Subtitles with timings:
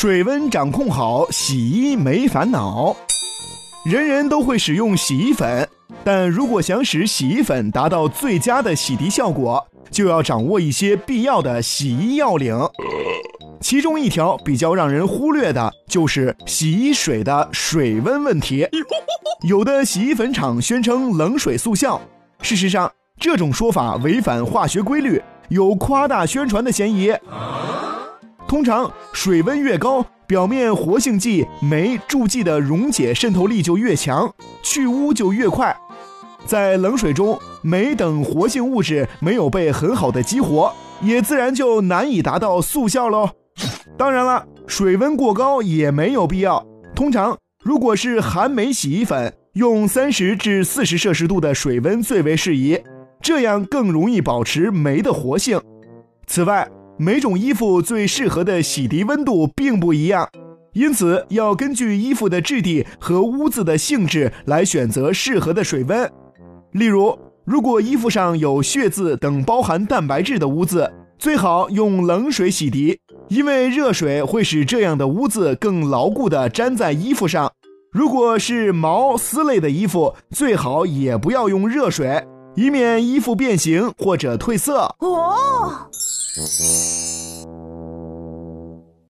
[0.00, 2.94] 水温掌控好，洗衣没烦恼。
[3.84, 5.68] 人人都会使用洗衣粉，
[6.04, 12.56] 但如果想使洗衣粉达到最佳的洗涤效果，就要掌握一些必要的洗衣要领。
[13.60, 18.64] 其中一条比较让人忽略的就是洗衣水的水温问题。
[19.48, 22.00] 有的洗衣粉厂宣称冷水速效，
[22.40, 27.12] 事实上这种说法违反化学规律，有夸大宣传的嫌疑。
[28.48, 35.76] 通常水温越高，表面活性剂酶助剂的溶解渗透力就越强，去污就越快。
[36.46, 43.28] 在冷水中，酶等活性物质没有被很好的激活，也自然就难以达到速效喽。
[43.98, 46.64] 当然了，水温过高也没有必要。
[46.94, 52.80] 通常，如果是含酶洗衣粉，用三十至四十摄氏度的水温最为适宜，
[53.20, 55.60] 这样更容易保持酶的活性。
[56.26, 56.66] 此外，
[57.00, 60.28] 每种衣服最适合的洗涤温度并不一样，
[60.72, 66.10] 因此要根据衣服的质地和污渍的性质来选择适合的水温。
[66.72, 77.52] 例如，如果衣服上有血渍等包含蛋白质的污渍，最好用冷水洗涤，因为热水会使这样的污渍更牢固地粘在衣服上。
[77.92, 84.94] 如果是毛丝类的衣服，最好也不要用热水，以免衣服变形或者褪色。
[84.98, 85.88] 哦。
[86.38, 86.97] Mm-hmm.